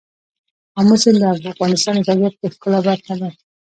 آمو 0.79 0.95
سیند 1.01 1.21
د 1.43 1.45
افغانستان 1.53 1.93
د 1.97 2.01
طبیعت 2.09 2.33
د 2.41 2.43
ښکلا 2.53 2.79
برخه 2.87 3.13
ده. 3.21 3.29